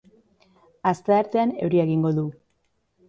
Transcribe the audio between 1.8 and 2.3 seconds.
egingo du.